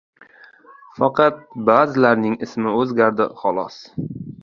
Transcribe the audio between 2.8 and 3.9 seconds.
o‘zgardi, xolos.